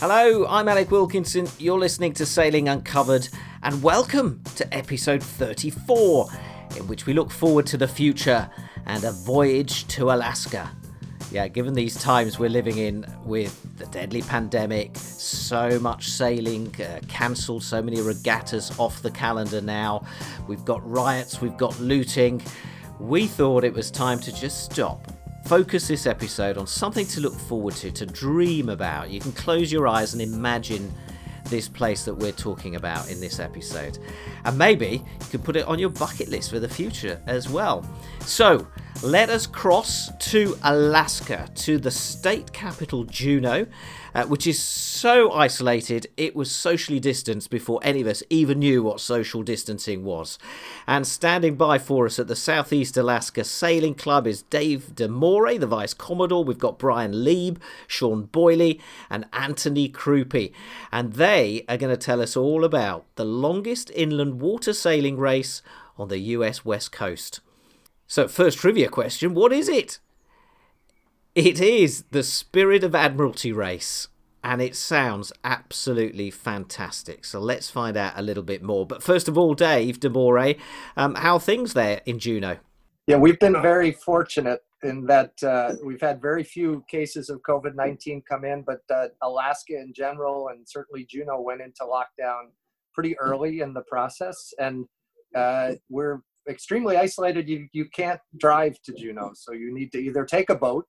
[0.00, 1.46] Hello, I'm Alec Wilkinson.
[1.58, 3.28] You're listening to Sailing Uncovered,
[3.62, 6.26] and welcome to episode 34,
[6.78, 8.48] in which we look forward to the future
[8.86, 10.70] and a voyage to Alaska.
[11.30, 17.00] Yeah, given these times we're living in with the deadly pandemic, so much sailing uh,
[17.08, 20.06] cancelled, so many regattas off the calendar now,
[20.48, 22.40] we've got riots, we've got looting.
[23.00, 25.12] We thought it was time to just stop
[25.50, 29.10] focus this episode on something to look forward to, to dream about.
[29.10, 30.94] You can close your eyes and imagine
[31.46, 33.98] this place that we're talking about in this episode.
[34.44, 37.84] And maybe you could put it on your bucket list for the future as well.
[38.20, 38.64] So
[39.02, 43.66] let us cross to Alaska, to the state capital Juneau,
[44.14, 48.82] uh, which is so isolated it was socially distanced before any of us even knew
[48.82, 50.38] what social distancing was.
[50.86, 55.66] And standing by for us at the Southeast Alaska Sailing Club is Dave DeMore, the
[55.66, 56.44] Vice Commodore.
[56.44, 60.52] We've got Brian Lieb, Sean Boyley, and Anthony Krupe.
[60.92, 65.62] And they are going to tell us all about the longest inland water sailing race
[65.98, 67.40] on the US West Coast.
[68.06, 70.00] So, first trivia question what is it?
[71.42, 74.08] It is the Spirit of Admiralty race,
[74.44, 77.24] and it sounds absolutely fantastic.
[77.24, 78.84] So, let's find out a little bit more.
[78.84, 80.60] But first of all, Dave DeMore,
[80.98, 82.58] um, how things there in Juneau?
[83.06, 87.74] Yeah, we've been very fortunate in that uh, we've had very few cases of COVID
[87.74, 92.50] 19 come in, but uh, Alaska in general and certainly Juneau went into lockdown
[92.92, 94.52] pretty early in the process.
[94.58, 94.84] And
[95.34, 97.48] uh, we're extremely isolated.
[97.48, 100.86] You you can't drive to Juneau, so you need to either take a boat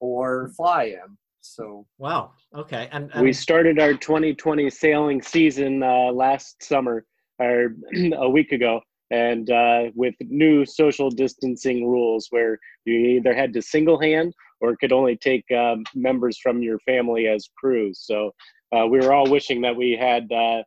[0.00, 1.16] or fly in.
[1.40, 2.88] So wow, okay.
[2.92, 3.22] And, and...
[3.22, 7.04] we started our 2020 sailing season uh, last summer
[7.38, 7.74] or
[8.16, 13.62] a week ago, and uh, with new social distancing rules where you either had to
[13.62, 18.00] single hand or could only take um, members from your family as crews.
[18.04, 18.32] So
[18.74, 20.62] uh, we were all wishing that we had uh,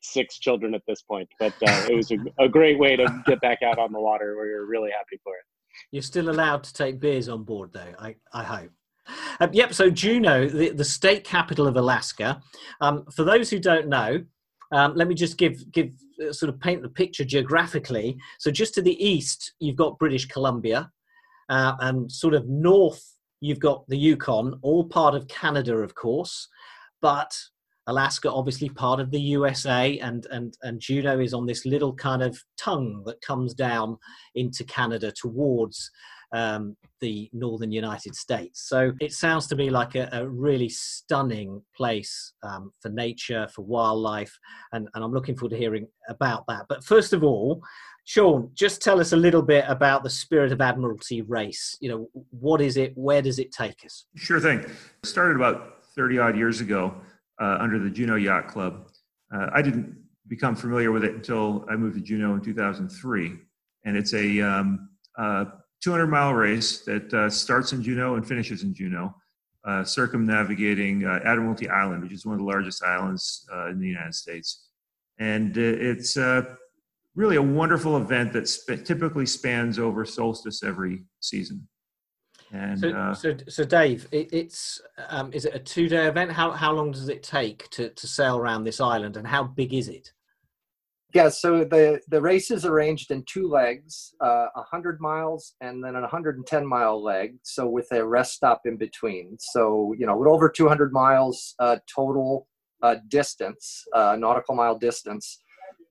[0.00, 1.28] six children at this point.
[1.38, 4.36] But uh, it was a, a, great way to get back out on the water.
[4.40, 5.44] We were really happy for it.
[5.92, 7.94] You're still allowed to take beers on board, though.
[7.98, 8.70] I, I hope.
[9.40, 9.74] Um, yep.
[9.74, 12.40] So Juneau, the, the state capital of Alaska.
[12.80, 14.24] Um, for those who don't know,
[14.72, 15.90] um, let me just give give
[16.24, 18.16] uh, sort of paint the picture geographically.
[18.38, 20.90] So just to the east, you've got British Columbia,
[21.48, 23.02] uh, and sort of north,
[23.40, 26.48] you've got the Yukon, all part of Canada, of course.
[27.02, 27.36] But
[27.86, 32.22] Alaska, obviously part of the USA, and and and Juneau is on this little kind
[32.22, 33.96] of tongue that comes down
[34.34, 35.90] into Canada towards
[36.32, 38.68] um, the northern United States.
[38.68, 43.62] So it sounds to me like a, a really stunning place um, for nature, for
[43.62, 44.38] wildlife,
[44.72, 46.66] and, and I'm looking forward to hearing about that.
[46.68, 47.62] But first of all,
[48.04, 51.76] Sean, just tell us a little bit about the Spirit of Admiralty race.
[51.80, 52.92] You know, what is it?
[52.96, 54.06] Where does it take us?
[54.16, 54.60] Sure thing.
[54.60, 54.70] It
[55.04, 56.94] started about 30 odd years ago
[57.40, 58.88] uh, under the Juneau Yacht Club.
[59.34, 59.96] Uh, I didn't
[60.28, 63.36] become familiar with it until I moved to Juneau in 2003.
[63.84, 65.46] And it's a um, uh,
[65.82, 69.14] 200 mile race that uh, starts in Juneau and finishes in Juneau,
[69.64, 74.14] uh, circumnavigating uh, Admiralty Island, which is one of the largest islands in the United
[74.14, 74.68] States.
[75.18, 76.16] And it's
[77.14, 81.66] really a wonderful event that sp- typically spans over solstice every season.
[82.52, 86.32] And so, uh, so, so Dave, it, it's um, is it a two-day event?
[86.32, 89.72] How how long does it take to to sail around this island, and how big
[89.72, 90.12] is it?
[91.12, 95.96] Yeah, so the the race is arranged in two legs, uh, 100 miles and then
[95.96, 97.36] a 110 mile leg.
[97.42, 99.36] So with a rest stop in between.
[99.38, 102.46] So you know, with over 200 miles uh, total
[102.82, 105.38] uh, distance, uh, nautical mile distance.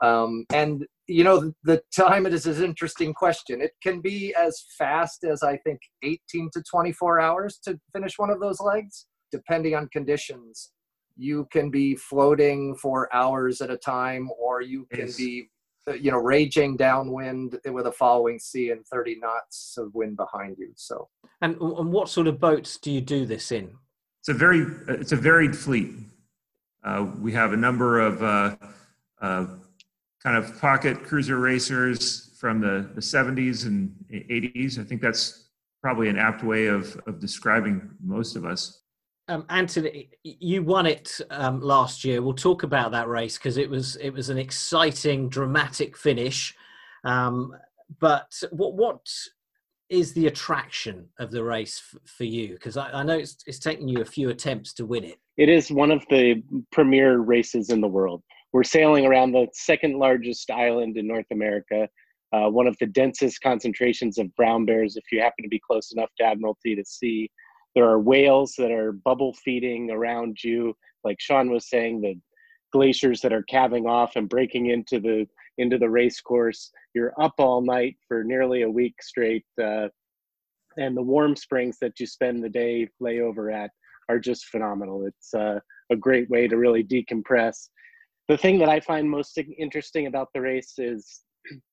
[0.02, 3.62] Um, and you know, the time it is an interesting question.
[3.62, 8.30] It can be as fast as I think 18 to 24 hours to finish one
[8.30, 10.72] of those legs, depending on conditions.
[11.18, 15.18] You can be floating for hours at a time, or you can yes.
[15.18, 15.50] be,
[15.88, 20.58] uh, you know, raging downwind with a following sea and 30 knots of wind behind
[20.60, 20.72] you.
[20.76, 21.10] So,
[21.42, 23.72] and, and what sort of boats do you do this in?
[24.22, 25.92] It's a very, it's a varied fleet.
[26.84, 28.56] Uh, we have a number of uh,
[29.22, 29.46] uh,
[30.24, 34.80] kind of pocket cruiser racers from the, the 70s and 80s.
[34.80, 35.50] I think that's
[35.82, 38.82] probably an apt way of, of describing most of us.
[39.28, 42.22] Um, Anthony, you won it um, last year.
[42.22, 46.56] We'll talk about that race because it was it was an exciting, dramatic finish.
[47.04, 47.56] Um,
[48.00, 49.08] but what what
[49.90, 52.54] is the attraction of the race f- for you?
[52.54, 55.18] Because I, I, know it's, it's taken you a few attempts to win it.
[55.38, 58.22] It is one of the premier races in the world.
[58.52, 61.88] We're sailing around the second largest island in North America,
[62.34, 64.96] uh, one of the densest concentrations of brown bears.
[64.96, 67.30] If you happen to be close enough to Admiralty to see,
[67.76, 70.76] there are whales that are bubble feeding around you.
[71.04, 72.16] like Sean was saying, the
[72.72, 76.72] glaciers that are calving off and breaking into the into the race course.
[76.94, 79.90] You're up all night for nearly a week straight, uh,
[80.78, 83.72] and the warm springs that you spend the day layover at
[84.08, 85.06] are just phenomenal.
[85.06, 85.60] It's uh,
[85.92, 87.70] a great way to really decompress.
[88.30, 91.22] The thing that I find most interesting about the race is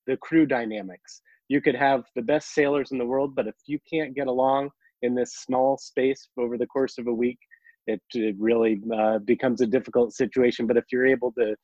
[0.07, 1.21] the crew dynamics.
[1.49, 4.71] You could have the best sailors in the world, but if you can't get along
[5.03, 7.37] in this small space over the course of a week,
[7.85, 10.65] it, it really uh, becomes a difficult situation.
[10.65, 11.55] But if you're able to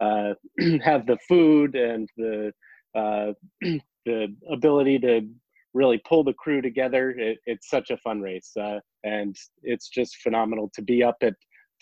[0.00, 0.34] uh,
[0.84, 2.52] have the food and the
[2.94, 3.32] uh,
[4.04, 5.22] the ability to
[5.72, 10.16] really pull the crew together, it, it's such a fun race, uh, and it's just
[10.16, 11.32] phenomenal to be up at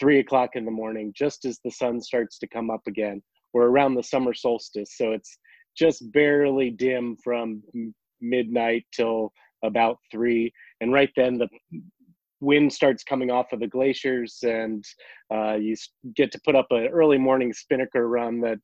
[0.00, 3.22] three o'clock in the morning just as the sun starts to come up again.
[3.52, 5.38] We're around the summer solstice, so it's
[5.76, 7.62] just barely dim from
[8.20, 9.32] midnight till
[9.62, 11.48] about three and right then the
[12.40, 14.84] wind starts coming off of the glaciers and
[15.32, 15.76] uh, you
[16.16, 18.58] get to put up an early morning spinnaker run that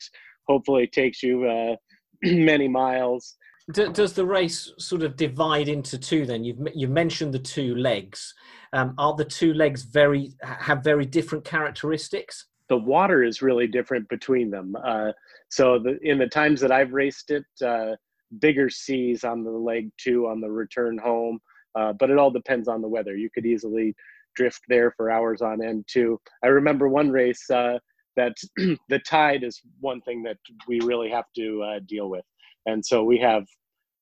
[0.47, 1.77] hopefully takes you uh,
[2.23, 3.37] many miles
[3.73, 6.45] does the race sort of divide into two then?
[6.45, 8.35] You've you mentioned the two legs.
[8.73, 12.47] Um, are the two legs very have very different characteristics?
[12.69, 14.75] The water is really different between them.
[14.85, 15.13] Uh,
[15.49, 17.95] so the, in the times that i've raced it uh,
[18.41, 21.39] bigger seas on the leg two on the return home
[21.77, 23.15] uh, but it all depends on the weather.
[23.15, 23.95] You could easily
[24.35, 26.19] drift there for hours on end too.
[26.43, 27.79] I remember one race uh,
[28.17, 28.35] that
[28.89, 32.25] the tide is one thing that we really have to uh, deal with,
[32.67, 33.45] and so we have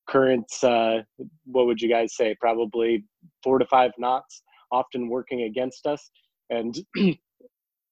[0.09, 0.63] currents.
[0.63, 1.03] Uh,
[1.45, 2.37] what would you guys say?
[2.41, 3.05] Probably
[3.43, 6.11] four to five knots, often working against us.
[6.51, 6.77] And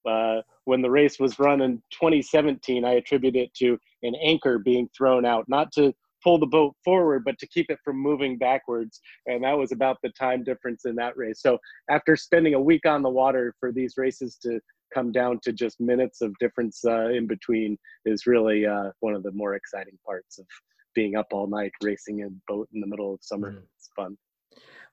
[0.08, 4.88] uh, when the race was run in 2017, I attribute it to an anchor being
[4.96, 5.92] thrown out, not to
[6.22, 9.00] pull the boat forward, but to keep it from moving backwards.
[9.26, 11.40] And that was about the time difference in that race.
[11.42, 11.58] So
[11.90, 14.60] after spending a week on the water for these races to
[14.92, 19.22] come down to just minutes of difference uh, in between is really uh, one of
[19.22, 20.46] the more exciting parts of
[20.94, 23.52] being up all night racing a boat in the middle of summer.
[23.52, 23.62] Mm.
[23.76, 24.16] It's fun.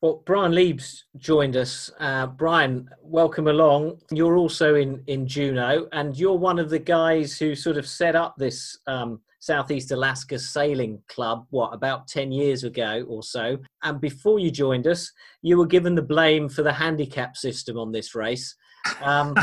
[0.01, 1.91] Well, Brian Liebs joined us.
[1.99, 3.99] Uh, Brian, welcome along.
[4.11, 8.15] You're also in in Juneau, and you're one of the guys who sort of set
[8.15, 13.57] up this um, Southeast Alaska Sailing Club, what, about 10 years ago or so.
[13.83, 15.11] And before you joined us,
[15.41, 18.55] you were given the blame for the handicap system on this race.
[19.01, 19.35] Um,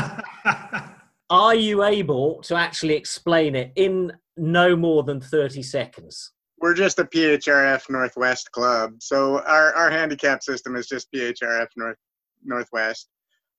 [1.29, 6.31] are you able to actually explain it in no more than 30 seconds?
[6.59, 8.95] We're just a PHRF Northwest club.
[8.99, 11.97] So our, our handicap system is just PHRF North
[12.43, 13.09] Northwest.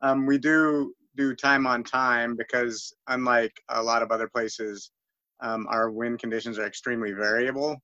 [0.03, 4.91] Um, we do do time on time because unlike a lot of other places,
[5.41, 7.77] um, our wind conditions are extremely variable.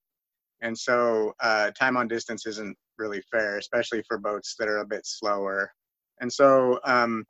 [0.62, 4.86] And so uh, time on distance isn't really fair, especially for boats that are a
[4.86, 5.70] bit slower.
[6.20, 7.24] And so um,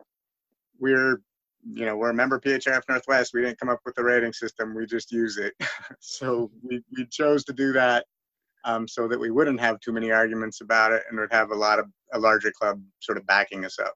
[0.78, 1.20] we're,
[1.66, 3.32] you know, we're a member PHRF Northwest.
[3.34, 4.74] We didn't come up with the rating system.
[4.74, 5.54] We just use it.
[6.00, 8.04] so we, we chose to do that
[8.64, 11.54] um, so that we wouldn't have too many arguments about it and would have a
[11.54, 13.94] lot of a larger club sort of backing us up.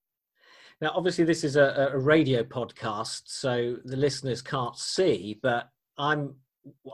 [0.80, 6.36] Now, obviously, this is a, a radio podcast, so the listeners can't see, but I'm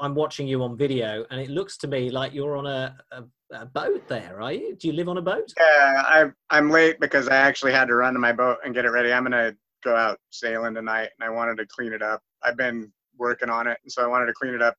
[0.00, 3.24] I'm watching you on video, and it looks to me like you're on a, a,
[3.50, 4.76] a, boat there, are you?
[4.76, 5.52] Do you live on a boat?
[5.58, 8.84] Yeah, I, I'm late because I actually had to run to my boat and get
[8.84, 9.12] it ready.
[9.12, 9.54] I'm gonna
[9.84, 12.22] go out sailing tonight, and I wanted to clean it up.
[12.42, 14.76] I've been working on it, and so I wanted to clean it up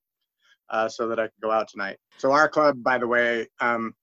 [0.70, 1.98] uh, so that I could go out tonight.
[2.18, 3.94] So our club, by the way, um,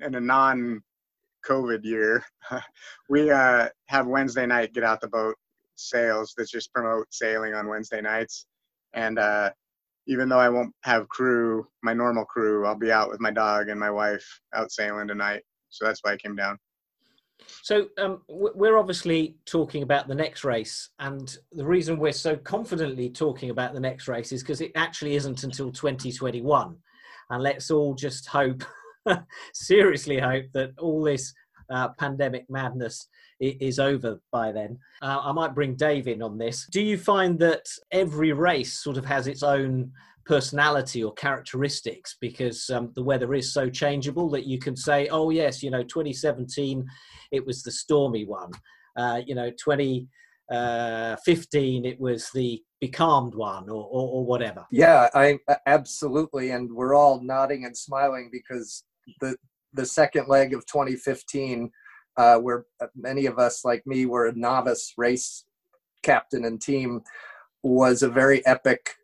[0.00, 2.24] in a non-COVID year,
[3.08, 5.36] we uh, have Wednesday night get out the boat
[5.74, 8.46] sales that just promote sailing on Wednesday nights
[8.94, 9.50] and uh,
[10.06, 13.68] even though I won't have crew, my normal crew, I'll be out with my dog
[13.68, 14.24] and my wife
[14.54, 15.42] out sailing tonight.
[15.70, 16.58] So that's why I came down.
[17.62, 23.10] So um, we're obviously talking about the next race, and the reason we're so confidently
[23.10, 26.76] talking about the next race is because it actually isn't until 2021.
[27.30, 28.64] And let's all just hope,
[29.52, 31.34] seriously hope, that all this
[31.70, 33.08] uh, pandemic madness
[33.40, 34.78] is over by then.
[35.00, 36.66] Uh, I might bring Dave in on this.
[36.70, 39.92] Do you find that every race sort of has its own
[40.28, 45.30] personality or characteristics because um, the weather is so changeable that you can say, oh,
[45.30, 46.86] yes, you know, 2017,
[47.32, 48.50] it was the stormy one.
[48.96, 50.06] Uh, you know, 2015,
[50.52, 54.66] uh, it was the becalmed one or, or, or whatever.
[54.70, 56.50] Yeah, I absolutely.
[56.50, 58.84] And we're all nodding and smiling because
[59.22, 59.34] the,
[59.72, 61.70] the second leg of 2015
[62.18, 65.44] uh, where many of us, like me, were a novice race
[66.02, 67.00] captain and team,
[67.62, 68.96] was a very epic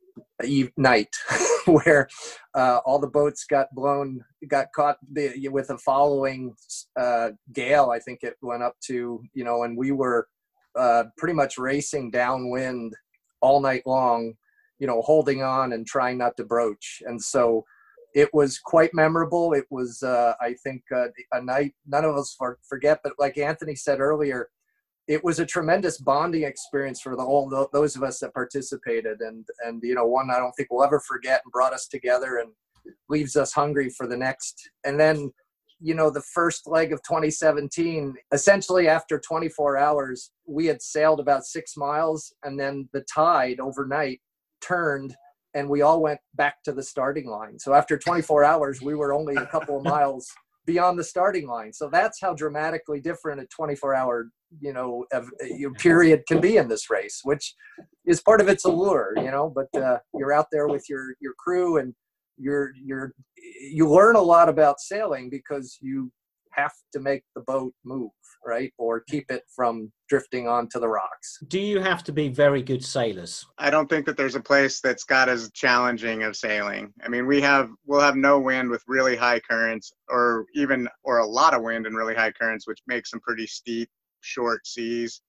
[0.77, 1.15] night
[1.67, 2.09] where
[2.55, 6.55] uh, all the boats got blown, got caught the, with a following
[6.97, 7.91] uh, gale.
[7.91, 10.29] I think it went up to you know, and we were
[10.77, 12.95] uh, pretty much racing downwind
[13.41, 14.35] all night long,
[14.79, 17.03] you know, holding on and trying not to broach.
[17.07, 17.65] And so
[18.15, 19.53] it was quite memorable.
[19.53, 22.37] It was, uh, I think, uh, a night none of us
[22.69, 23.01] forget.
[23.03, 24.49] But like Anthony said earlier,
[25.07, 29.47] it was a tremendous bonding experience for the whole those of us that participated, and
[29.65, 32.51] and you know, one I don't think we'll ever forget, and brought us together and
[33.09, 34.71] leaves us hungry for the next.
[34.85, 35.33] And then,
[35.81, 41.45] you know, the first leg of 2017, essentially after 24 hours, we had sailed about
[41.45, 44.21] six miles, and then the tide overnight
[44.61, 45.15] turned
[45.55, 47.59] and we all went back to the starting line.
[47.59, 50.29] So after 24 hours, we were only a couple of miles
[50.67, 51.73] beyond the starting line.
[51.73, 54.29] So that's how dramatically different a 24 hour,
[54.61, 55.23] you know, uh,
[55.79, 57.55] period can be in this race, which
[58.07, 61.35] is part of its allure, you know, but uh, you're out there with your, your
[61.39, 61.95] crew and
[62.37, 63.13] you're, you're,
[63.71, 66.11] you learn a lot about sailing because you
[66.55, 68.11] have to make the boat move,
[68.45, 68.73] right?
[68.79, 71.39] Or keep it from drifting onto the rocks.
[71.49, 73.45] Do you have to be very good sailors?
[73.59, 76.93] I don't think that there's a place that's got as challenging of sailing.
[77.03, 81.19] I mean, we have we'll have no wind with really high currents or even or
[81.19, 83.89] a lot of wind and really high currents which makes some pretty steep
[84.21, 85.21] short seas.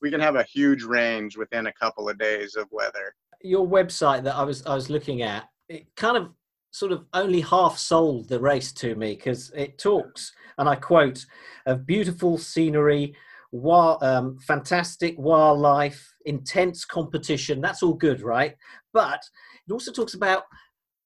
[0.00, 3.14] We can have a huge range within a couple of days of weather.
[3.42, 6.30] Your website that I was I was looking at, it kind of
[6.72, 11.24] sort of only half sold the race to me because it talks, and I quote,
[11.66, 13.14] of beautiful scenery,
[13.52, 17.60] wild, um, fantastic wildlife, intense competition.
[17.60, 18.56] That's all good, right?
[18.92, 19.22] But
[19.68, 20.44] it also talks about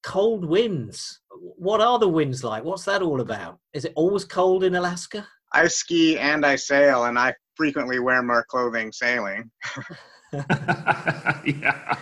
[0.03, 1.19] cold winds.
[1.31, 2.63] What are the winds like?
[2.63, 3.59] What's that all about?
[3.73, 5.27] Is it always cold in Alaska?
[5.51, 9.51] I ski and I sail, and I frequently wear more clothing sailing.
[10.31, 11.97] yeah.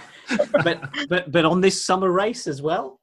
[0.63, 2.99] but but but on this summer race as well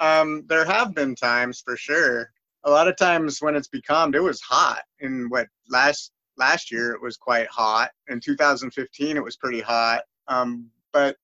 [0.00, 2.30] um, there have been times for sure.
[2.64, 4.82] A lot of times when it's becalmed, it was hot.
[5.00, 7.90] In what last last year it was quite hot.
[8.08, 10.02] In 2015 it was pretty hot.
[10.28, 11.16] Um, but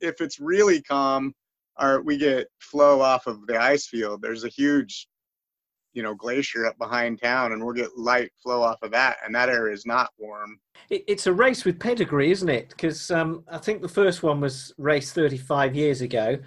[0.00, 1.32] if it's really calm,
[1.76, 4.20] our, we get flow off of the ice field.
[4.20, 5.08] There's a huge,
[5.94, 9.34] you know, glacier up behind town, and we'll get light flow off of that, and
[9.34, 10.58] that area is not warm.
[10.90, 12.70] It, it's a race with pedigree, isn't it?
[12.70, 16.38] Because um, I think the first one was raced 35 years ago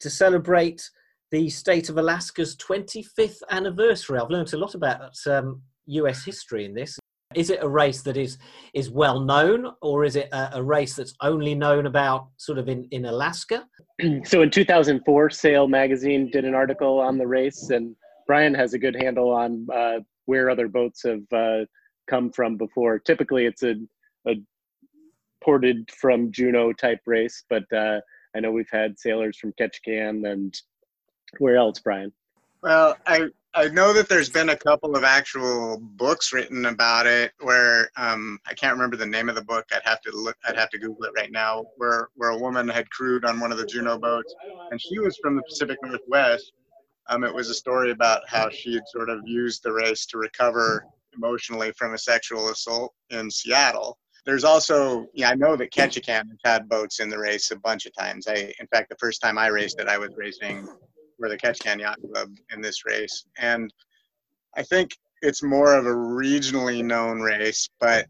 [0.00, 0.90] to celebrate
[1.32, 4.18] the state of Alaska's 25th anniversary.
[4.18, 6.98] I've learned a lot about um, US history in this.
[7.34, 8.36] Is it a race that is
[8.74, 12.68] is well known, or is it a, a race that's only known about sort of
[12.68, 13.66] in, in Alaska?
[14.24, 17.96] So in 2004, Sail magazine did an article on the race, and
[18.26, 21.64] Brian has a good handle on uh, where other boats have uh,
[22.08, 22.98] come from before.
[22.98, 23.76] Typically, it's a,
[24.28, 24.34] a
[25.42, 28.00] ported from Juneau type race, but uh,
[28.34, 30.54] I know we've had sailors from Ketchikan and
[31.38, 32.12] where else, Brian?
[32.62, 37.32] Well, I I know that there's been a couple of actual books written about it
[37.40, 39.66] where um, I can't remember the name of the book.
[39.74, 40.36] I'd have to look.
[40.46, 41.64] I'd have to Google it right now.
[41.76, 44.34] Where where a woman had crewed on one of the Juneau boats,
[44.70, 46.52] and she was from the Pacific Northwest.
[47.08, 50.18] Um, it was a story about how she had sort of used the race to
[50.18, 53.98] recover emotionally from a sexual assault in Seattle.
[54.24, 57.86] There's also, yeah, I know that Ketchikan has had boats in the race a bunch
[57.86, 58.28] of times.
[58.28, 60.68] I, in fact, the first time I raced it, I was racing
[61.22, 63.26] for the Ketchikan Yacht Club in this race.
[63.38, 63.72] And
[64.56, 68.06] I think it's more of a regionally known race, but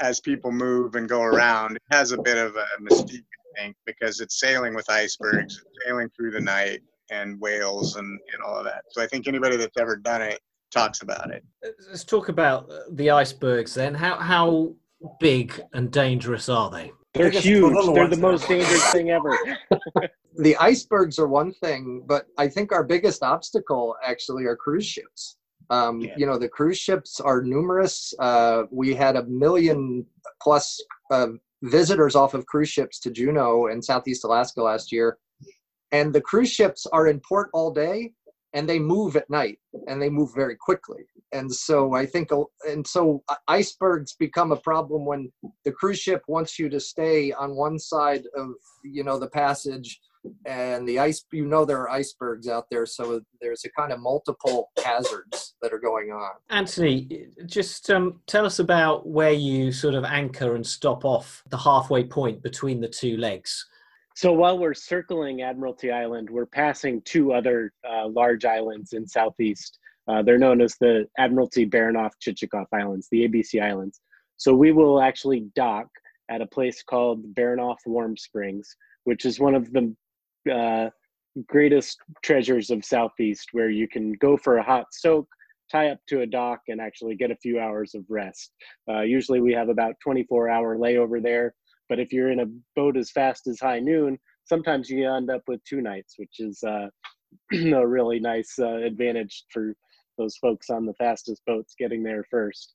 [0.00, 3.22] as people move and go around, it has a bit of a mystique,
[3.56, 6.80] I think, because it's sailing with icebergs, sailing through the night,
[7.10, 8.82] and whales and, and all of that.
[8.88, 10.40] So I think anybody that's ever done it
[10.72, 11.44] talks about it.
[11.88, 13.94] Let's talk about the icebergs then.
[13.94, 14.74] How how
[15.20, 16.90] big and dangerous are they?
[17.16, 17.94] They're huge.
[17.94, 19.38] They're the most dangerous thing ever.
[20.36, 25.36] the icebergs are one thing, but I think our biggest obstacle actually are cruise ships.
[25.70, 26.14] Um, yeah.
[26.16, 28.14] You know, the cruise ships are numerous.
[28.18, 30.06] Uh, we had a million
[30.40, 30.80] plus
[31.10, 31.28] uh,
[31.62, 35.18] visitors off of cruise ships to Juneau and Southeast Alaska last year.
[35.92, 38.12] And the cruise ships are in port all day
[38.56, 41.04] and they move at night and they move very quickly.
[41.32, 42.30] And so i think
[42.66, 45.30] and so icebergs become a problem when
[45.64, 48.46] the cruise ship wants you to stay on one side of
[48.84, 50.00] you know the passage
[50.46, 54.00] and the ice you know there are icebergs out there so there's a kind of
[54.00, 56.30] multiple hazards that are going on.
[56.48, 61.58] Anthony just um, tell us about where you sort of anchor and stop off the
[61.58, 63.66] halfway point between the two legs
[64.16, 69.78] so while we're circling Admiralty Island, we're passing two other uh, large islands in southeast.
[70.08, 74.00] Uh, they're known as the Admiralty Baranof Chichagof Islands, the ABC Islands.
[74.38, 75.88] So we will actually dock
[76.30, 79.94] at a place called Baranof Warm Springs, which is one of the
[80.50, 80.88] uh,
[81.46, 85.28] greatest treasures of southeast, where you can go for a hot soak,
[85.70, 88.50] tie up to a dock and actually get a few hours of rest.
[88.88, 91.54] Uh, usually we have about 24 hour layover there,
[91.88, 95.42] but if you're in a boat as fast as high noon, sometimes you end up
[95.46, 96.88] with two nights, which is uh,
[97.52, 99.74] a really nice uh, advantage for
[100.18, 102.72] those folks on the fastest boats getting there first.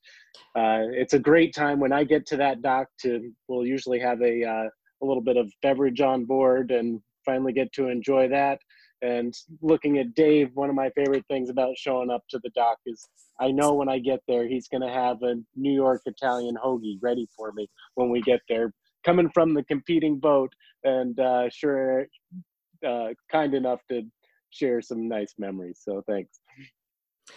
[0.56, 4.20] Uh, it's a great time when I get to that dock to, we'll usually have
[4.22, 4.68] a, uh,
[5.02, 8.60] a little bit of beverage on board and finally get to enjoy that.
[9.02, 12.78] And looking at Dave, one of my favorite things about showing up to the dock
[12.86, 13.08] is
[13.40, 16.98] I know when I get there, he's going to have a New York Italian hoagie
[17.02, 18.72] ready for me when we get there.
[19.04, 20.52] Coming from the competing boat,
[20.84, 22.06] and uh, sure,
[22.86, 24.02] uh, kind enough to
[24.50, 25.80] share some nice memories.
[25.82, 26.40] So thanks.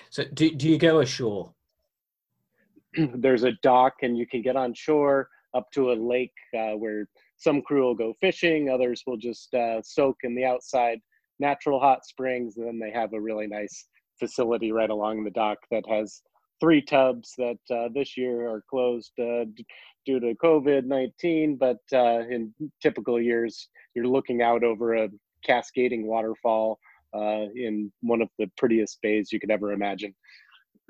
[0.09, 1.53] So, do, do you go ashore?
[3.15, 7.07] There's a dock, and you can get on shore up to a lake uh, where
[7.37, 10.99] some crew will go fishing, others will just uh, soak in the outside
[11.39, 13.87] natural hot springs, and then they have a really nice
[14.19, 16.21] facility right along the dock that has
[16.61, 19.43] three tubs that uh, this year are closed uh,
[20.05, 21.57] due to COVID 19.
[21.57, 25.09] But uh, in typical years, you're looking out over a
[25.45, 26.79] cascading waterfall
[27.15, 30.13] uh, in one of the prettiest bays you could ever imagine.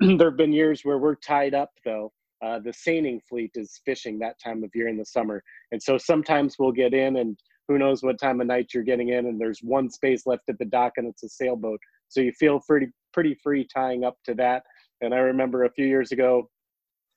[0.00, 2.12] there have been years where we're tied up, though.
[2.44, 5.42] Uh, the seining fleet is fishing that time of year in the summer.
[5.72, 9.08] And so sometimes we'll get in, and who knows what time of night you're getting
[9.08, 11.80] in, and there's one space left at the dock, and it's a sailboat.
[12.08, 14.64] So you feel pretty, pretty free tying up to that.
[15.00, 16.48] And I remember a few years ago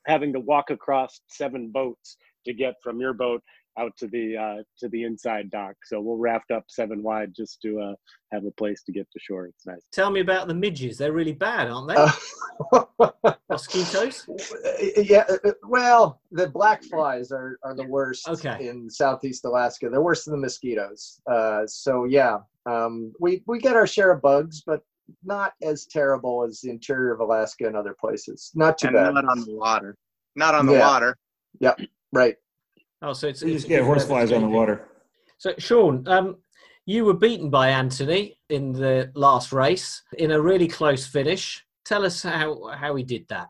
[0.10, 3.42] having to walk across seven boats to get from your boat
[3.78, 5.76] out to the uh, to the inside dock.
[5.86, 7.94] So we'll raft up seven wide just to uh,
[8.34, 9.46] have a place to get to shore.
[9.46, 9.82] It's nice.
[9.94, 10.98] Tell me about the midges.
[10.98, 11.96] They're really bad, aren't they?
[11.96, 14.28] Uh, Mosquitoes.
[14.98, 18.68] yeah, uh, well, the black flies are, are the worst Okay.
[18.68, 19.90] in Southeast Alaska.
[19.90, 21.22] They're worse than the mosquitoes.
[21.30, 24.82] Uh, so yeah, um, we we get our share of bugs, but
[25.24, 28.52] not as terrible as the interior of Alaska and other places.
[28.56, 29.14] Not too and bad.
[29.14, 29.96] not on the water.
[30.36, 31.16] Not on the water.
[31.60, 31.70] Yeah.
[31.72, 31.86] water.
[32.12, 32.36] Right.
[33.02, 34.88] Oh, so it's, You it's just get horseflies on the water.
[35.38, 36.38] So, Sean, um,
[36.86, 41.64] you were beaten by Anthony in the last race in a really close finish.
[41.86, 43.48] Tell us how how he did that.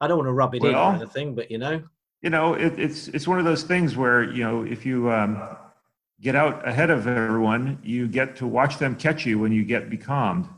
[0.00, 1.82] I don't want to rub it in or Well- anything, but you know,
[2.22, 5.42] You know, it, it's it's one of those things where you know if you um,
[6.20, 9.90] get out ahead of everyone, you get to watch them catch you when you get
[9.90, 10.48] becalmed,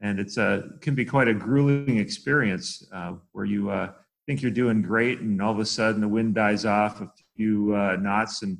[0.00, 3.92] and it's a can be quite a grueling experience uh, where you uh,
[4.26, 7.74] think you're doing great, and all of a sudden the wind dies off a few
[7.74, 8.58] uh, knots, and,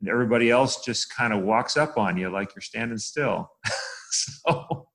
[0.00, 3.50] and everybody else just kind of walks up on you like you're standing still.
[4.10, 4.88] so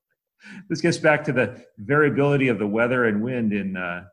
[0.70, 4.04] this gets back to the variability of the weather and wind in uh,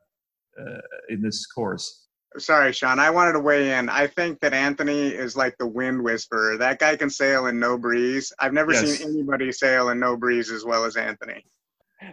[0.61, 2.07] uh, in this course.
[2.39, 3.01] Sorry, Sean.
[3.01, 3.89] I wanted to weigh in.
[3.89, 6.57] I think that Anthony is like the wind whisperer.
[6.57, 8.33] That guy can sail in no breeze.
[8.39, 8.99] I've never Yes.
[8.99, 11.45] seen anybody sail in no breeze as well as Anthony.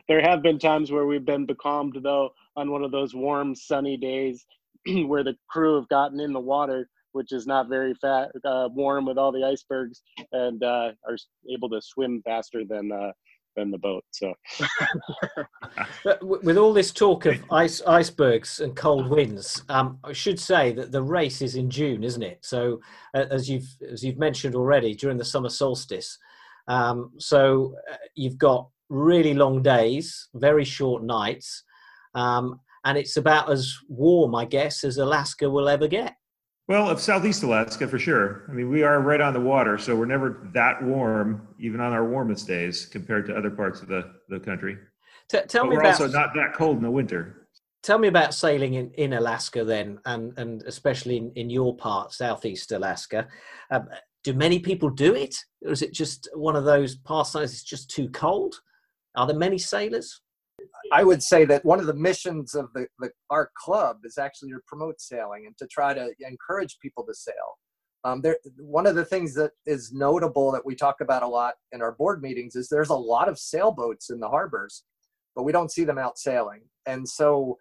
[0.07, 3.97] There have been times where we've been becalmed, though, on one of those warm, sunny
[3.97, 4.45] days
[5.05, 9.05] where the crew have gotten in the water, which is not very fat, uh, warm
[9.05, 11.17] with all the icebergs, and uh, are
[11.49, 13.11] able to swim faster than uh,
[13.55, 14.03] than the boat.
[14.11, 14.33] So
[16.21, 20.91] with all this talk of ice icebergs and cold winds, um, I should say that
[20.91, 22.39] the race is in June, isn't it?
[22.43, 22.81] So,
[23.13, 26.17] as you've as you've mentioned already, during the summer solstice.
[26.69, 31.63] Um, so uh, you've got really long days, very short nights,
[32.15, 36.15] um, and it's about as warm, I guess, as Alaska will ever get.
[36.67, 38.45] Well, of Southeast Alaska for sure.
[38.49, 41.93] I mean, we are right on the water, so we're never that warm, even on
[41.93, 44.77] our warmest days, compared to other parts of the, the country.
[45.29, 47.47] T- tell But me we're about also not that cold in the winter.
[47.83, 52.13] tell me about sailing in, in Alaska then, and and especially in, in your part,
[52.13, 53.27] Southeast Alaska.
[53.71, 53.87] Um,
[54.23, 57.51] do many people do it, or is it just one of those pastimes?
[57.53, 58.55] It's just too cold.
[59.17, 60.21] Are there many sailors?
[60.93, 64.51] I would say that one of the missions of the, the our club is actually
[64.51, 67.57] to promote sailing and to try to encourage people to sail.
[68.03, 71.55] Um, there, one of the things that is notable that we talk about a lot
[71.71, 74.83] in our board meetings is there's a lot of sailboats in the harbors,
[75.35, 76.61] but we don't see them out sailing.
[76.85, 77.57] And so,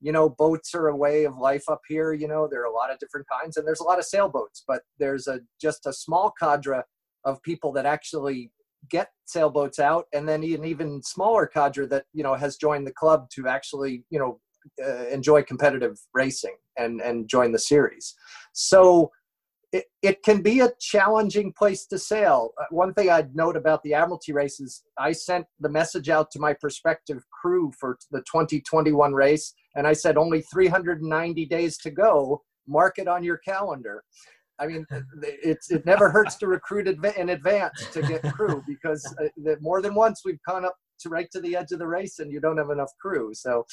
[0.00, 2.12] you know, boats are a way of life up here.
[2.12, 4.64] You know, there are a lot of different kinds, and there's a lot of sailboats,
[4.66, 6.82] but there's a just a small cadre
[7.24, 8.50] of people that actually
[8.88, 12.92] get sailboats out and then an even smaller cadre that you know has joined the
[12.92, 14.40] club to actually you know
[14.84, 18.14] uh, enjoy competitive racing and and join the series.
[18.52, 19.10] So
[19.72, 22.50] it, it can be a challenging place to sail.
[22.60, 26.40] Uh, one thing i'd note about the admiralty races i sent the message out to
[26.40, 32.42] my prospective crew for the 2021 race and i said only 390 days to go.
[32.68, 34.04] Mark it on your calendar
[34.60, 34.86] I mean,
[35.22, 39.94] it's it never hurts to recruit in advance to get crew because uh, more than
[39.94, 42.58] once we've gone up to right to the edge of the race and you don't
[42.58, 43.32] have enough crew.
[43.32, 43.64] So,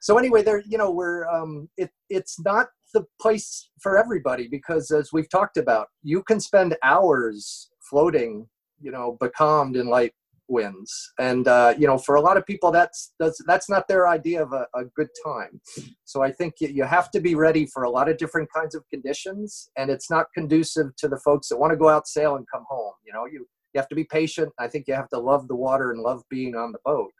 [0.00, 4.90] so anyway, there, you know, we're um, it it's not the place for everybody because
[4.90, 8.48] as we've talked about, you can spend hours floating,
[8.80, 10.14] you know, becalmed in light
[10.48, 11.12] wins.
[11.18, 14.42] And uh, you know for a lot of people that's that's that's not their idea
[14.42, 15.60] of a, a good time.
[16.04, 18.84] So i think you, have to be ready for a lot of different kinds of
[18.90, 22.46] conditions and it's not conducive to the folks that want to go out sail and
[22.52, 23.26] come home you know?
[23.26, 24.52] You you have to be patient.
[24.58, 27.10] I think you have to love the water and love being on the boat.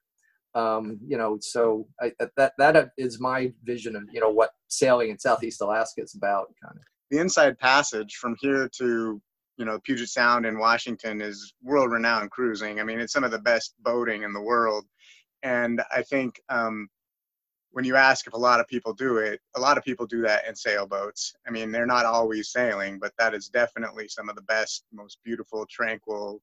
[0.55, 5.11] Um, you know so I, that that is my vision of you know what sailing
[5.11, 9.21] in southeast alaska is about kind of the inside passage from here to
[9.57, 12.81] you know, Puget Sound in Washington is world renowned cruising.
[12.81, 14.85] I mean, it's some of the best boating in the world.
[15.43, 16.89] And I think um,
[17.71, 20.23] when you ask if a lot of people do it, a lot of people do
[20.23, 21.35] that in sailboats.
[21.47, 25.19] I mean, they're not always sailing, but that is definitely some of the best, most
[25.25, 26.41] beautiful, tranquil,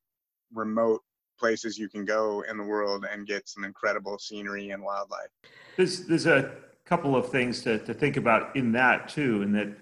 [0.54, 1.02] remote
[1.40, 5.30] places you can go in the world and get some incredible scenery and wildlife.
[5.76, 6.52] There's, there's a
[6.86, 9.76] couple of things to, to think about in that too, and that,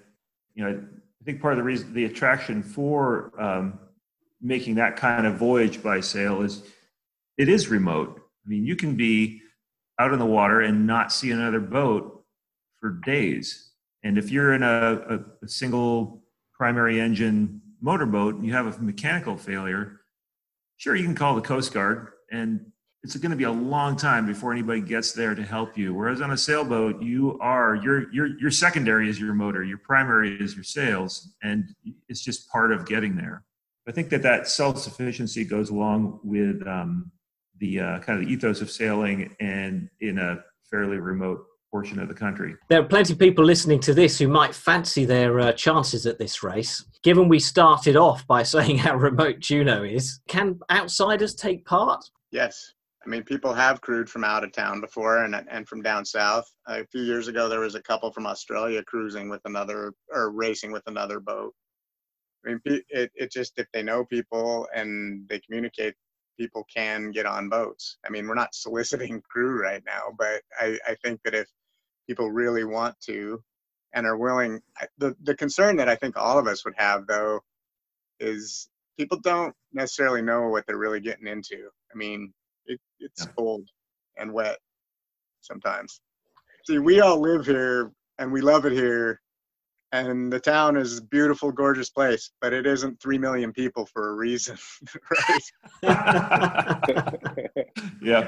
[0.55, 0.83] you know,
[1.21, 3.79] I think part of the reason, the attraction for um,
[4.41, 6.63] making that kind of voyage by sail is
[7.37, 8.21] it is remote.
[8.45, 9.41] I mean, you can be
[9.99, 12.23] out in the water and not see another boat
[12.79, 13.71] for days.
[14.03, 18.81] And if you're in a, a, a single primary engine motorboat and you have a
[18.81, 20.01] mechanical failure,
[20.77, 22.68] sure, you can call the Coast Guard and
[23.03, 25.93] it's going to be a long time before anybody gets there to help you.
[25.93, 30.37] Whereas on a sailboat, you are your your your secondary is your motor, your primary
[30.39, 31.63] is your sails, and
[32.09, 33.43] it's just part of getting there.
[33.87, 37.11] I think that that self sufficiency goes along with um,
[37.59, 42.07] the uh, kind of the ethos of sailing, and in a fairly remote portion of
[42.07, 42.55] the country.
[42.67, 46.17] There are plenty of people listening to this who might fancy their uh, chances at
[46.17, 46.83] this race.
[47.03, 52.03] Given we started off by saying how remote Juneau is, can outsiders take part?
[52.31, 52.73] Yes,
[53.09, 56.45] I mean, people have crewed from out of town before and, and from down south.
[56.67, 60.71] A few years ago, there was a couple from Australia cruising with another or racing
[60.71, 61.55] with another boat.
[62.45, 65.95] I mean, it, it just, if they know people and they communicate,
[66.39, 67.97] people can get on boats.
[68.05, 71.47] I mean, we're not soliciting crew right now, but I, I think that if
[72.07, 73.41] people really want to
[73.91, 74.61] and are willing,
[74.99, 77.39] the, the concern that I think all of us would have though
[78.19, 78.69] is
[78.99, 81.69] people don't necessarily know what they're really getting into.
[81.91, 82.33] I mean,
[82.99, 83.31] it's yeah.
[83.37, 83.67] cold
[84.17, 84.57] and wet
[85.41, 86.01] sometimes.
[86.65, 89.21] See, we all live here and we love it here,
[89.91, 94.09] and the town is a beautiful, gorgeous place, but it isn't three million people for
[94.09, 94.57] a reason,
[95.83, 95.95] right?
[98.01, 98.27] yeah.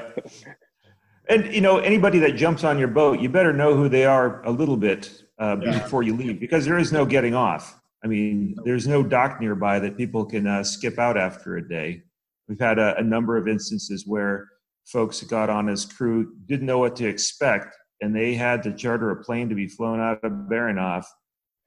[1.28, 4.42] And you know, anybody that jumps on your boat, you better know who they are
[4.42, 5.78] a little bit uh, yeah.
[5.78, 7.78] before you leave, because there is no getting off.
[8.04, 12.02] I mean, there's no dock nearby that people can uh, skip out after a day.
[12.48, 14.48] We've had a, a number of instances where
[14.86, 18.72] folks that got on as crew didn't know what to expect, and they had to
[18.72, 21.04] charter a plane to be flown out of Baranof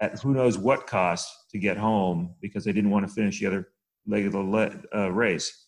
[0.01, 3.47] at who knows what cost to get home because they didn't want to finish the
[3.47, 3.69] other
[4.05, 5.65] leg of the le- uh, race.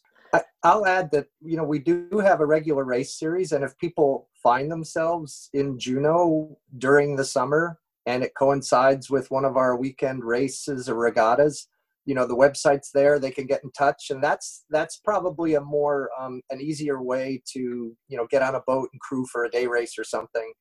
[0.63, 4.29] I'll add that you know we do have a regular race series, and if people
[4.43, 10.23] find themselves in Juneau during the summer and it coincides with one of our weekend
[10.23, 11.67] races or regattas,
[12.07, 15.61] you know the website's there they can get in touch and that's that's probably a
[15.61, 19.45] more um, an easier way to you know get on a boat and crew for
[19.45, 20.51] a day race or something.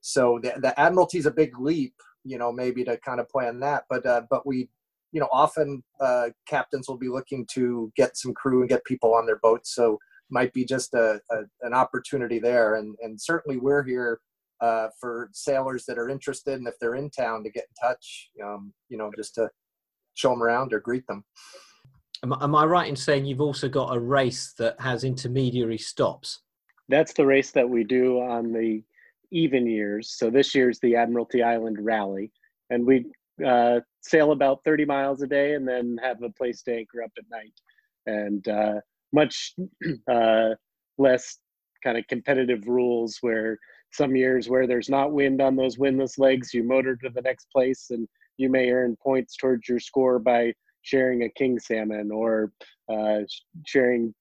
[0.00, 1.94] So the, the admiralty's a big leap
[2.26, 4.68] you know maybe to kind of plan that but uh, but we
[5.12, 9.14] you know often uh, captains will be looking to get some crew and get people
[9.14, 13.58] on their boats so might be just a, a an opportunity there and and certainly
[13.58, 14.20] we're here
[14.60, 18.28] uh, for sailors that are interested and if they're in town to get in touch
[18.44, 19.48] um, you know just to
[20.16, 21.24] show them around or greet them.
[22.22, 26.40] Am, am I right in saying you've also got a race that has intermediary stops?
[26.88, 28.82] That's the race that we do on the
[29.30, 30.14] even years.
[30.16, 32.30] So this year's the Admiralty Island Rally,
[32.70, 33.06] and we
[33.44, 37.12] uh, sail about 30 miles a day and then have a place to anchor up
[37.18, 37.52] at night.
[38.06, 38.80] And uh,
[39.12, 39.54] much
[40.10, 40.50] uh,
[40.96, 41.38] less
[41.84, 43.58] kind of competitive rules where
[43.92, 47.46] some years where there's not wind on those windless legs, you motor to the next
[47.50, 52.52] place and you may earn points towards your score by sharing a king salmon or
[52.92, 53.18] uh,
[53.66, 54.14] sharing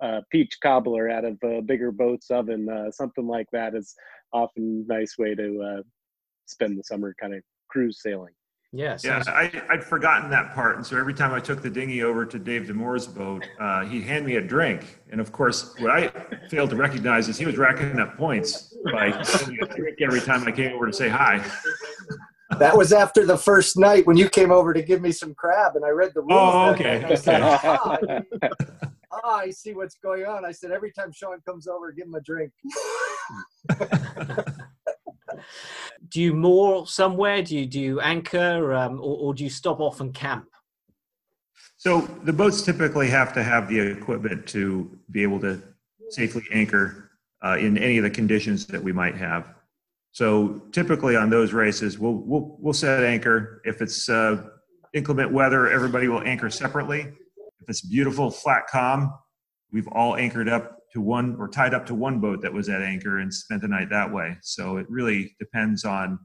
[0.00, 2.68] uh, peach cobbler out of a bigger boat's oven.
[2.68, 3.94] Uh, something like that is
[4.32, 5.82] often a nice way to uh,
[6.46, 8.32] spend the summer kind of cruise sailing.
[8.72, 9.04] Yes.
[9.04, 10.74] Yeah, I, would forgotten that part.
[10.76, 14.02] And so every time I took the dinghy over to Dave Damour's boat, uh, he'd
[14.02, 14.98] hand me a drink.
[15.12, 16.08] And of course, what I
[16.48, 20.42] failed to recognize is he was racking up points by sending a drink every time
[20.48, 21.44] I came over to say hi
[22.58, 25.76] that was after the first night when you came over to give me some crab
[25.76, 26.32] and I read the rules.
[26.32, 27.04] Oh, okay.
[27.04, 27.98] I said, ah,
[29.12, 30.44] ah, I see what's going on.
[30.44, 32.52] I said, every time Sean comes over, give him a drink.
[36.08, 37.42] do you moor somewhere?
[37.42, 40.48] Do you do you anchor, um, or, or do you stop off and camp?
[41.76, 45.62] So the boats typically have to have the equipment to be able to
[46.10, 47.10] safely anchor
[47.44, 49.54] uh, in any of the conditions that we might have.
[50.14, 53.60] So typically on those races, we'll we'll we'll set anchor.
[53.64, 54.44] If it's uh,
[54.92, 57.00] inclement weather, everybody will anchor separately.
[57.00, 59.12] If it's beautiful, flat, calm,
[59.72, 62.80] we've all anchored up to one or tied up to one boat that was at
[62.80, 64.36] anchor and spent the night that way.
[64.42, 66.20] So it really depends on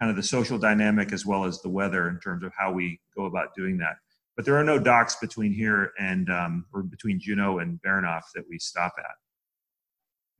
[0.00, 3.00] kind of the social dynamic as well as the weather in terms of how we
[3.16, 3.96] go about doing that.
[4.36, 8.44] But there are no docks between here and um, or between Juneau and Baranof that
[8.48, 9.16] we stop at.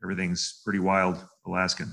[0.04, 1.92] Everything's pretty wild Alaskan.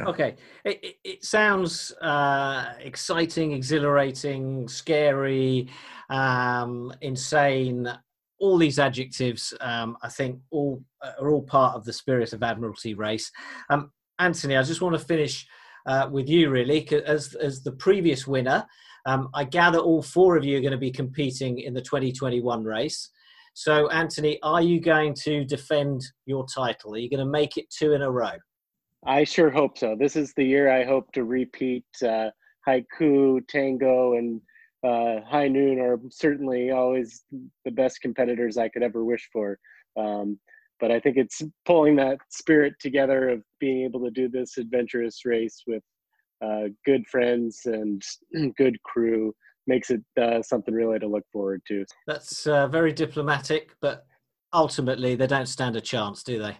[0.00, 0.10] Yeah.
[0.10, 5.68] Okay, it, it, sounds uh, exciting, exhilarating, scary,
[6.08, 7.88] um, insane.
[8.38, 12.94] All these adjectives, um, I think, all are all part of the spirit of Admiralty
[12.94, 13.30] race.
[13.68, 15.46] Um, Anthony, I just want to finish
[15.86, 18.66] uh, with you, really, as as the previous winner.
[19.06, 22.64] Um, I gather all four of you are going to be competing in the 2021
[22.64, 23.10] race.
[23.54, 26.94] So, Anthony, are you going to defend your title?
[26.94, 28.32] Are you going to make it two in a row?
[29.06, 29.96] I sure hope so.
[29.98, 31.84] This is the year I hope to repeat.
[32.02, 32.30] Uh,
[32.68, 34.40] haiku, tango, and
[34.84, 37.24] uh, high noon are certainly always
[37.64, 39.58] the best competitors I could ever wish for.
[39.96, 40.38] Um,
[40.78, 45.24] but I think it's pulling that spirit together of being able to do this adventurous
[45.24, 45.82] race with
[46.42, 48.02] uh, good friends and
[48.56, 49.34] good crew
[49.66, 51.84] makes it uh, something really to look forward to.
[52.06, 54.06] That's uh, very diplomatic, but
[54.52, 56.56] ultimately they don't stand a chance, do they?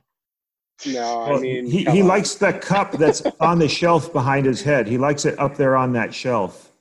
[0.86, 4.86] No, I mean he, he likes the cup that's on the shelf behind his head.
[4.86, 6.72] He likes it up there on that shelf.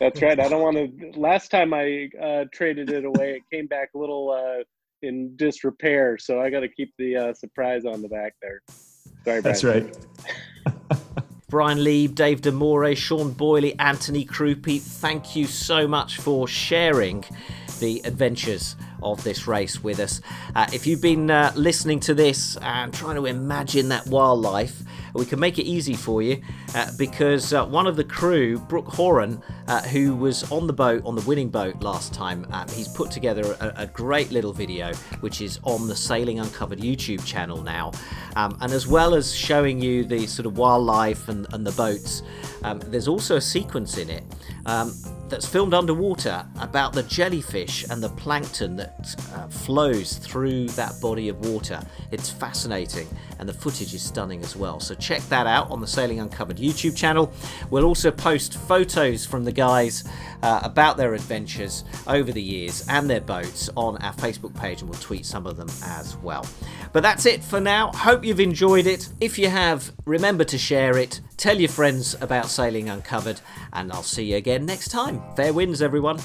[0.00, 0.38] That's right.
[0.38, 1.18] I don't want to.
[1.18, 4.62] Last time I uh, traded it away, it came back a little uh,
[5.02, 8.60] in disrepair, so I got to keep the uh, surprise on the back there.
[9.24, 9.96] Sorry, That's right.
[11.48, 17.24] Brian Lieb, Dave Demore, Sean Boyley, Anthony Krupe, thank you so much for sharing
[17.78, 20.20] the adventures of this race with us.
[20.54, 24.82] Uh, if you've been uh, listening to this and trying to imagine that wildlife,
[25.18, 26.42] we can make it easy for you
[26.74, 31.04] uh, because uh, one of the crew, Brooke Horan, uh, who was on the boat,
[31.04, 34.92] on the winning boat last time, um, he's put together a, a, great little video
[35.20, 37.92] which is on the Sailing Uncovered YouTube channel now.
[38.36, 42.22] Um, and as well as showing you the sort of wildlife and, and the boats,
[42.62, 44.24] um, there's also a sequence in it
[44.66, 44.92] um,
[45.28, 51.28] that's filmed underwater about the jellyfish and the plankton that uh, flows through that body
[51.28, 51.80] of water.
[52.10, 54.80] It's fascinating, and the footage is stunning as well.
[54.80, 57.32] So check that out on the Sailing Uncovered YouTube channel.
[57.70, 60.04] We'll also post photos from the guys
[60.42, 64.90] uh, about their adventures over the years and their boats on our Facebook page, and
[64.90, 66.46] we'll tweet some of them as well.
[66.92, 67.92] But that's it for now.
[67.92, 69.08] Hope you've enjoyed it.
[69.20, 73.40] If you have, remember to share it, tell your friends about Sailing Uncovered,
[73.72, 75.22] and I'll see you again next time.
[75.36, 76.18] Fair winds, everyone.